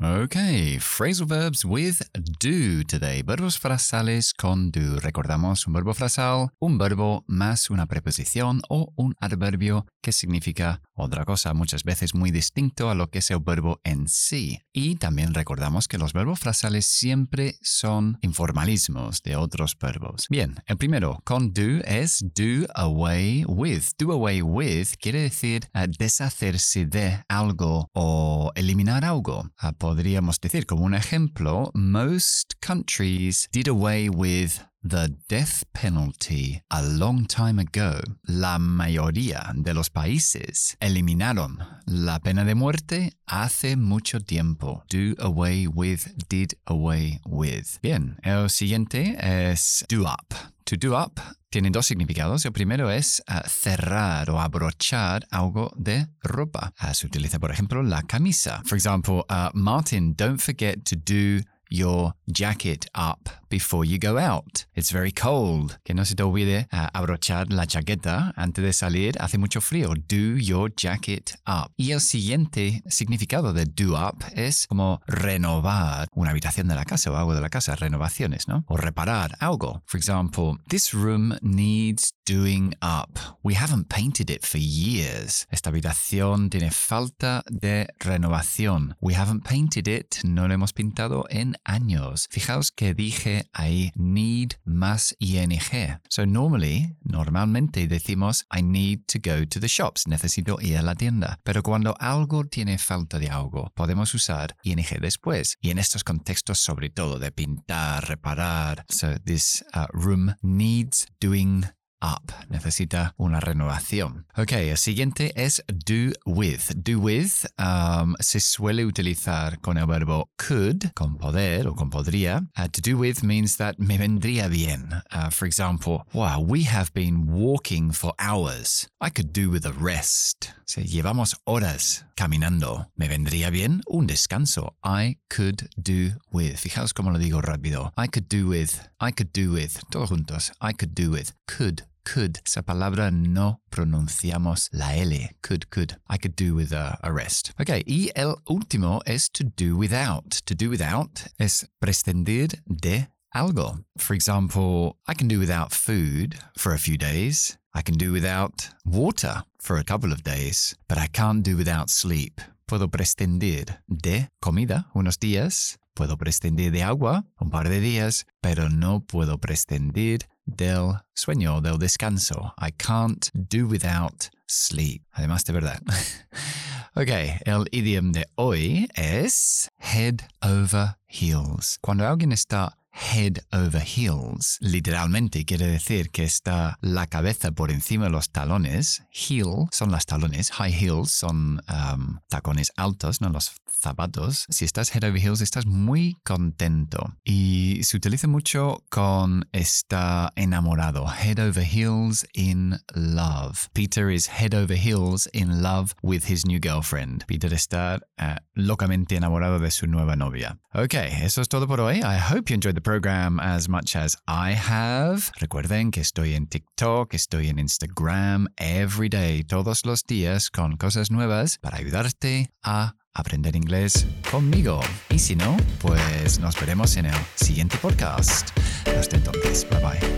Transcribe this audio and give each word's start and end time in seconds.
Okay, 0.00 0.78
phrasal 0.78 1.26
verbs 1.26 1.64
with 1.64 2.02
do 2.38 2.84
today. 2.84 3.22
Verbos 3.22 3.58
frasales 3.58 4.32
con 4.32 4.70
do. 4.70 5.00
Recordamos 5.00 5.66
un 5.66 5.72
verbo 5.72 5.92
frasal, 5.92 6.50
un 6.60 6.78
verbo 6.78 7.24
más 7.26 7.68
una 7.68 7.86
preposición 7.86 8.62
o 8.68 8.92
un 8.94 9.16
adverbio 9.18 9.86
que 10.00 10.12
significa 10.12 10.82
otra 10.94 11.24
cosa, 11.24 11.52
muchas 11.52 11.82
veces 11.82 12.14
muy 12.14 12.30
distinto 12.30 12.90
a 12.90 12.94
lo 12.94 13.10
que 13.10 13.18
es 13.18 13.30
el 13.32 13.40
verbo 13.40 13.80
en 13.82 14.06
sí. 14.08 14.60
Y 14.72 14.96
también 14.96 15.34
recordamos 15.34 15.88
que 15.88 15.98
los 15.98 16.12
verbos 16.12 16.38
frasales 16.38 16.86
siempre 16.86 17.56
son 17.60 18.18
informalismos 18.22 19.22
de 19.22 19.34
otros 19.34 19.76
verbos. 19.80 20.26
Bien, 20.30 20.62
el 20.66 20.76
primero 20.76 21.20
con 21.24 21.52
do 21.52 21.82
es 21.84 22.24
do 22.36 22.68
away 22.76 23.44
with. 23.48 23.82
Do 23.98 24.12
away 24.12 24.42
with 24.42 24.94
quiere 25.00 25.22
decir 25.22 25.68
uh, 25.74 25.86
deshacerse 25.98 26.86
de 26.86 27.24
algo 27.28 27.90
o 27.94 28.52
eliminar 28.54 29.04
algo. 29.04 29.50
Uh, 29.60 29.72
podríamos 29.88 30.38
decir 30.38 30.66
como 30.66 30.84
un 30.84 30.92
ejemplo, 30.92 31.70
most 31.72 32.52
countries 32.60 33.48
did 33.52 33.66
away 33.66 34.10
with 34.10 34.60
the 34.82 35.14
death 35.28 35.64
penalty 35.72 36.62
a 36.70 36.82
long 36.82 37.26
time 37.26 37.58
ago. 37.58 38.00
La 38.26 38.58
mayoría 38.58 39.52
de 39.54 39.74
los 39.74 39.90
países 39.90 40.76
eliminaron 40.80 41.58
la 41.86 42.18
pena 42.20 42.44
de 42.44 42.54
muerte 42.54 43.12
hace 43.26 43.76
mucho 43.76 44.20
tiempo. 44.20 44.84
Do 44.88 45.14
away 45.18 45.66
with, 45.66 46.08
did 46.28 46.54
away 46.66 47.20
with. 47.26 47.78
Bien, 47.82 48.18
el 48.22 48.48
siguiente 48.50 49.16
es 49.18 49.84
do 49.88 50.04
up. 50.04 50.34
To 50.64 50.76
do 50.76 50.94
up 50.94 51.20
tiene 51.50 51.70
dos 51.70 51.86
significados. 51.86 52.44
El 52.44 52.52
primero 52.52 52.90
es 52.90 53.22
uh, 53.28 53.46
cerrar 53.48 54.28
o 54.30 54.40
abrochar 54.40 55.26
algo 55.30 55.72
de 55.76 56.06
ropa. 56.22 56.72
Uh, 56.80 56.92
se 56.92 57.06
utiliza, 57.06 57.38
por 57.38 57.50
ejemplo, 57.50 57.82
la 57.82 58.02
camisa. 58.02 58.62
For 58.66 58.76
example, 58.76 59.24
uh, 59.30 59.50
Martin, 59.54 60.14
don't 60.14 60.38
forget 60.38 60.84
to 60.84 60.96
do 60.96 61.42
your 61.70 62.14
jacket 62.26 62.86
up 62.94 63.30
before 63.48 63.84
you 63.84 63.98
go 63.98 64.18
out. 64.18 64.66
It's 64.74 64.92
very 64.92 65.12
cold. 65.12 65.78
Que 65.84 65.94
no 65.94 66.04
se 66.04 66.14
te 66.14 66.22
olvide 66.22 66.68
uh, 66.72 66.88
abrochar 66.92 67.52
la 67.52 67.66
chaqueta 67.66 68.32
antes 68.36 68.64
de 68.64 68.72
salir. 68.72 69.14
Hace 69.20 69.38
mucho 69.38 69.60
frío. 69.60 69.94
Do 69.94 70.38
your 70.38 70.72
jacket 70.74 71.36
up. 71.46 71.72
Y 71.76 71.92
el 71.92 72.00
siguiente 72.00 72.82
significado 72.88 73.52
de 73.52 73.66
do 73.66 73.94
up 73.94 74.24
es 74.34 74.66
como 74.66 75.00
renovar 75.06 76.08
una 76.12 76.30
habitación 76.30 76.68
de 76.68 76.74
la 76.74 76.84
casa 76.84 77.10
o 77.10 77.16
algo 77.16 77.34
de 77.34 77.40
la 77.40 77.48
casa. 77.48 77.76
Renovaciones, 77.76 78.48
¿no? 78.48 78.64
O 78.68 78.76
reparar 78.76 79.36
algo. 79.40 79.82
For 79.86 79.98
example, 79.98 80.58
this 80.68 80.92
room 80.92 81.36
needs 81.42 82.14
doing 82.26 82.74
up. 82.82 83.18
We 83.42 83.54
haven't 83.54 83.88
painted 83.88 84.30
it 84.30 84.44
for 84.44 84.60
years. 84.60 85.46
Esta 85.50 85.70
habitación 85.70 86.50
tiene 86.50 86.70
falta 86.70 87.42
de 87.48 87.88
renovación. 87.98 88.96
We 89.00 89.14
haven't 89.14 89.44
painted 89.44 89.88
it. 89.88 90.16
No 90.24 90.46
lo 90.46 90.54
hemos 90.54 90.72
pintado 90.72 91.24
en 91.30 91.56
años. 91.64 92.28
Fijaos 92.30 92.70
que 92.70 92.94
dije 92.94 93.37
ahí 93.52 93.92
need 93.96 94.52
más 94.64 95.16
ing. 95.18 96.00
So 96.08 96.26
normally, 96.26 96.96
normalmente 97.02 97.86
decimos 97.86 98.46
I 98.54 98.62
need 98.62 99.06
to 99.06 99.18
go 99.18 99.46
to 99.46 99.60
the 99.60 99.68
shops. 99.68 100.06
Necesito 100.06 100.58
ir 100.60 100.76
a 100.78 100.82
la 100.82 100.94
tienda. 100.94 101.38
Pero 101.44 101.62
cuando 101.62 101.94
algo 101.98 102.44
tiene 102.44 102.78
falta 102.78 103.18
de 103.18 103.28
algo, 103.28 103.72
podemos 103.74 104.14
usar 104.14 104.56
ing 104.62 104.76
después. 105.00 105.56
Y 105.60 105.70
en 105.70 105.78
estos 105.78 106.04
contextos, 106.04 106.58
sobre 106.58 106.90
todo 106.90 107.18
de 107.18 107.32
pintar, 107.32 108.06
reparar. 108.08 108.84
So 108.88 109.18
this 109.24 109.64
uh, 109.74 109.86
room 109.92 110.34
needs 110.42 111.06
doing 111.20 111.66
up. 112.02 112.32
Necesita 112.48 113.14
una 113.16 113.40
renovación. 113.40 114.26
Ok, 114.36 114.52
el 114.52 114.76
siguiente 114.76 115.32
es 115.36 115.62
do 115.68 116.12
with. 116.26 116.72
Do 116.76 116.98
with 117.00 117.46
um, 117.58 118.14
se 118.20 118.40
suele 118.40 118.84
utilizar 118.84 119.60
con 119.60 119.78
el 119.78 119.86
verbo 119.86 120.30
could, 120.36 120.92
con 120.94 121.16
poder 121.16 121.66
o 121.66 121.74
con 121.74 121.90
podría. 121.90 122.46
Uh, 122.56 122.68
to 122.68 122.80
do 122.80 122.96
with 122.96 123.22
means 123.22 123.56
that 123.56 123.78
me 123.78 123.98
vendría 123.98 124.48
bien. 124.48 125.02
Uh, 125.12 125.30
for 125.30 125.46
example, 125.46 126.04
wow, 126.12 126.40
we 126.40 126.64
have 126.64 126.92
been 126.94 127.26
walking 127.26 127.92
for 127.92 128.12
hours. 128.18 128.88
I 129.00 129.10
could 129.10 129.32
do 129.32 129.50
with 129.50 129.66
a 129.66 129.72
rest. 129.72 130.50
O 130.76 130.80
llevamos 130.82 131.36
horas 131.44 132.04
caminando. 132.14 132.90
¿Me 132.96 133.08
vendría 133.08 133.50
bien 133.50 133.80
un 133.86 134.06
descanso? 134.06 134.76
I 134.84 135.18
could 135.28 135.68
do 135.76 136.18
with. 136.30 136.56
Fijaos 136.58 136.92
cómo 136.92 137.10
lo 137.10 137.18
digo 137.18 137.40
rápido. 137.40 137.92
I 137.96 138.06
could 138.08 138.28
do 138.28 138.48
with. 138.48 138.80
I 139.00 139.12
could 139.12 139.32
do 139.32 139.52
with. 139.52 139.78
Todos 139.90 140.10
juntos. 140.10 140.52
I 140.60 140.72
could 140.72 140.94
do 140.94 141.10
with. 141.10 141.32
Could 141.46 141.84
could. 142.12 142.40
Esa 142.46 142.62
palabra 142.62 143.10
no 143.10 143.60
pronunciamos 143.70 144.68
la 144.72 144.94
L. 144.94 145.36
Could, 145.42 145.70
could. 145.70 145.96
I 146.08 146.16
could 146.18 146.36
do 146.36 146.54
with 146.54 146.72
a, 146.72 146.98
rest. 147.10 147.52
Ok, 147.58 147.82
y 147.86 148.10
el 148.14 148.36
último 148.48 149.00
es 149.06 149.28
to 149.30 149.44
do 149.44 149.76
without. 149.76 150.42
To 150.46 150.54
do 150.54 150.70
without 150.70 151.26
es 151.38 151.66
prescindir 151.80 152.60
de 152.66 153.08
algo. 153.34 153.84
For 153.98 154.14
example, 154.14 154.96
I 155.06 155.14
can 155.14 155.28
do 155.28 155.38
without 155.38 155.72
food 155.72 156.36
for 156.56 156.72
a 156.72 156.78
few 156.78 156.96
days. 156.96 157.58
I 157.74 157.82
can 157.82 157.96
do 157.96 158.12
without 158.12 158.70
water 158.84 159.44
for 159.60 159.76
a 159.76 159.84
couple 159.84 160.12
of 160.12 160.22
days, 160.22 160.74
but 160.88 160.98
I 160.98 161.06
can't 161.06 161.42
do 161.42 161.56
without 161.56 161.90
sleep. 161.90 162.40
Puedo 162.66 162.88
prescindir 162.88 163.80
de 163.88 164.28
comida 164.40 164.88
unos 164.94 165.18
días, 165.18 165.78
puedo 165.94 166.16
prescindir 166.16 166.70
de 166.70 166.82
agua 166.82 167.24
un 167.40 167.50
par 167.50 167.68
de 167.68 167.80
días, 167.80 168.26
pero 168.42 168.68
no 168.68 169.00
puedo 169.00 169.38
prescindir 169.38 170.26
del 170.48 170.94
sueño, 171.14 171.60
del 171.60 171.78
descanso. 171.78 172.54
I 172.58 172.70
can't 172.72 173.30
do 173.34 173.66
without 173.66 174.30
sleep. 174.46 175.02
Además 175.12 175.44
de 175.44 175.52
verdad. 175.52 175.80
ok, 176.94 177.08
el 177.44 177.66
idioma 177.70 178.12
de 178.12 178.26
hoy 178.36 178.88
es 178.94 179.70
head 179.78 180.20
over 180.42 180.96
heels. 181.06 181.78
Cuando 181.80 182.06
alguien 182.08 182.32
está 182.32 182.77
head 182.98 183.44
over 183.52 183.80
heels. 183.80 184.58
Literalmente 184.60 185.44
quiere 185.44 185.66
decir 185.66 186.10
que 186.10 186.24
está 186.24 186.78
la 186.80 187.06
cabeza 187.06 187.52
por 187.52 187.70
encima 187.70 188.06
de 188.06 188.10
los 188.10 188.30
talones. 188.30 189.02
Heel 189.10 189.68
son 189.70 189.90
las 189.90 190.06
talones. 190.06 190.50
High 190.50 190.72
heels 190.72 191.10
son 191.10 191.60
um, 191.68 192.18
tacones 192.28 192.72
altos, 192.76 193.20
no 193.20 193.30
los 193.30 193.52
zapatos. 193.80 194.44
Si 194.48 194.64
estás 194.64 194.94
head 194.94 195.04
over 195.04 195.20
heels, 195.20 195.40
estás 195.40 195.66
muy 195.66 196.16
contento. 196.24 197.14
Y 197.24 197.80
se 197.84 197.96
utiliza 197.96 198.26
mucho 198.26 198.84
con 198.90 199.48
está 199.52 200.32
enamorado. 200.36 201.06
Head 201.06 201.38
over 201.38 201.64
heels 201.64 202.26
in 202.34 202.80
love. 202.94 203.68
Peter 203.72 204.10
is 204.10 204.28
head 204.28 204.54
over 204.54 204.76
heels 204.76 205.28
in 205.32 205.62
love 205.62 205.94
with 206.02 206.24
his 206.28 206.44
new 206.44 206.58
girlfriend. 206.60 207.24
Peter 207.26 207.52
está 207.52 208.00
uh, 208.18 208.36
locamente 208.54 209.16
enamorado 209.16 209.58
de 209.58 209.70
su 209.70 209.86
nueva 209.86 210.16
novia. 210.16 210.58
Ok, 210.74 210.94
eso 210.94 211.40
es 211.40 211.48
todo 211.48 211.66
por 211.66 211.80
hoy. 211.80 211.98
I 211.98 212.18
hope 212.18 212.50
you 212.50 212.54
enjoyed 212.54 212.74
the 212.74 212.80
program 212.88 213.38
as 213.38 213.68
much 213.68 213.94
as 213.94 214.16
I 214.26 214.54
have. 214.54 215.30
Recuerden 215.38 215.90
que 215.90 216.00
estoy 216.00 216.34
en 216.34 216.46
TikTok, 216.46 217.12
estoy 217.12 217.48
en 217.50 217.58
Instagram 217.58 218.48
every 218.56 219.10
day, 219.10 219.44
todos 219.44 219.84
los 219.84 220.04
días, 220.04 220.48
con 220.48 220.78
cosas 220.78 221.10
nuevas 221.10 221.58
para 221.58 221.76
ayudarte 221.76 222.50
a 222.62 222.94
aprender 223.12 223.56
inglés 223.56 224.06
conmigo. 224.30 224.80
Y 225.10 225.18
si 225.18 225.36
no, 225.36 225.58
pues 225.82 226.40
nos 226.40 226.58
veremos 226.58 226.96
en 226.96 227.06
el 227.06 227.16
siguiente 227.34 227.76
podcast. 227.76 228.58
Hasta 228.98 229.16
entonces, 229.16 229.68
bye 229.68 229.80
bye. 229.80 230.17